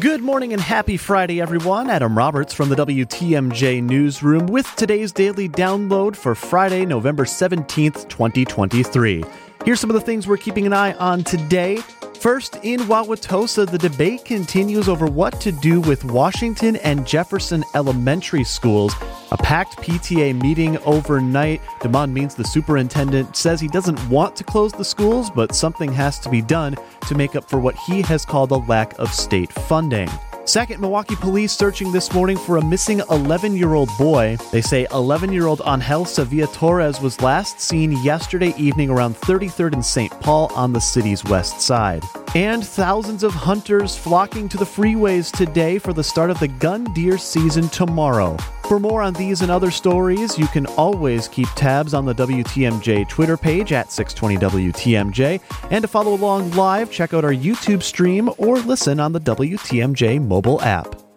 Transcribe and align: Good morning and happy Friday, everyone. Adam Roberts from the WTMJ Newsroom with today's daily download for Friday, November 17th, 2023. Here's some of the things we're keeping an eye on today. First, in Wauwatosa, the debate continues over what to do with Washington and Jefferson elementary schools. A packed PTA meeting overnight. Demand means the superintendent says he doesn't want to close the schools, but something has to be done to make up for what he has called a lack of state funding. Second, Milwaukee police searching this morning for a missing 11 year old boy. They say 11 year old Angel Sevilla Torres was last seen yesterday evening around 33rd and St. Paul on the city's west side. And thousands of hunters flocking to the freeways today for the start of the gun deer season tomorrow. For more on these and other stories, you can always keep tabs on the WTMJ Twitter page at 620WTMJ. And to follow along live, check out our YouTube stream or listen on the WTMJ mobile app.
Good 0.00 0.22
morning 0.22 0.52
and 0.52 0.62
happy 0.62 0.96
Friday, 0.96 1.40
everyone. 1.40 1.90
Adam 1.90 2.16
Roberts 2.16 2.54
from 2.54 2.68
the 2.68 2.76
WTMJ 2.76 3.82
Newsroom 3.82 4.46
with 4.46 4.72
today's 4.76 5.10
daily 5.10 5.48
download 5.48 6.14
for 6.14 6.36
Friday, 6.36 6.86
November 6.86 7.24
17th, 7.24 8.08
2023. 8.08 9.24
Here's 9.64 9.80
some 9.80 9.90
of 9.90 9.94
the 9.94 10.00
things 10.00 10.28
we're 10.28 10.36
keeping 10.36 10.66
an 10.66 10.72
eye 10.72 10.92
on 10.94 11.24
today. 11.24 11.78
First, 12.20 12.56
in 12.64 12.80
Wauwatosa, 12.80 13.70
the 13.70 13.78
debate 13.78 14.24
continues 14.24 14.88
over 14.88 15.06
what 15.06 15.40
to 15.40 15.52
do 15.52 15.80
with 15.80 16.04
Washington 16.04 16.74
and 16.76 17.06
Jefferson 17.06 17.62
elementary 17.76 18.42
schools. 18.42 18.92
A 19.30 19.36
packed 19.36 19.76
PTA 19.76 20.40
meeting 20.42 20.78
overnight. 20.78 21.60
Demand 21.80 22.12
means 22.12 22.34
the 22.34 22.42
superintendent 22.42 23.36
says 23.36 23.60
he 23.60 23.68
doesn't 23.68 24.04
want 24.08 24.34
to 24.34 24.42
close 24.42 24.72
the 24.72 24.84
schools, 24.84 25.30
but 25.30 25.54
something 25.54 25.92
has 25.92 26.18
to 26.18 26.28
be 26.28 26.42
done 26.42 26.74
to 27.06 27.14
make 27.14 27.36
up 27.36 27.48
for 27.48 27.60
what 27.60 27.76
he 27.76 28.02
has 28.02 28.24
called 28.24 28.50
a 28.50 28.56
lack 28.56 28.98
of 28.98 29.12
state 29.12 29.52
funding. 29.52 30.08
Second, 30.48 30.80
Milwaukee 30.80 31.14
police 31.14 31.52
searching 31.52 31.92
this 31.92 32.10
morning 32.14 32.38
for 32.38 32.56
a 32.56 32.64
missing 32.64 33.02
11 33.10 33.54
year 33.54 33.74
old 33.74 33.90
boy. 33.98 34.38
They 34.50 34.62
say 34.62 34.86
11 34.92 35.30
year 35.30 35.46
old 35.46 35.60
Angel 35.66 36.06
Sevilla 36.06 36.46
Torres 36.46 37.02
was 37.02 37.20
last 37.20 37.60
seen 37.60 37.92
yesterday 38.02 38.54
evening 38.56 38.88
around 38.88 39.14
33rd 39.16 39.74
and 39.74 39.84
St. 39.84 40.10
Paul 40.22 40.50
on 40.54 40.72
the 40.72 40.80
city's 40.80 41.22
west 41.24 41.60
side. 41.60 42.02
And 42.34 42.66
thousands 42.66 43.24
of 43.24 43.34
hunters 43.34 43.94
flocking 43.94 44.48
to 44.48 44.56
the 44.56 44.64
freeways 44.64 45.30
today 45.30 45.78
for 45.78 45.92
the 45.92 46.02
start 46.02 46.30
of 46.30 46.40
the 46.40 46.48
gun 46.48 46.84
deer 46.94 47.18
season 47.18 47.68
tomorrow. 47.68 48.34
For 48.68 48.78
more 48.78 49.00
on 49.00 49.14
these 49.14 49.40
and 49.40 49.50
other 49.50 49.70
stories, 49.70 50.38
you 50.38 50.46
can 50.48 50.66
always 50.66 51.26
keep 51.26 51.48
tabs 51.56 51.94
on 51.94 52.04
the 52.04 52.14
WTMJ 52.14 53.08
Twitter 53.08 53.38
page 53.38 53.72
at 53.72 53.86
620WTMJ. 53.86 55.40
And 55.70 55.80
to 55.80 55.88
follow 55.88 56.12
along 56.12 56.50
live, 56.50 56.90
check 56.90 57.14
out 57.14 57.24
our 57.24 57.32
YouTube 57.32 57.82
stream 57.82 58.28
or 58.36 58.58
listen 58.58 59.00
on 59.00 59.12
the 59.12 59.20
WTMJ 59.20 60.22
mobile 60.22 60.60
app. 60.60 61.07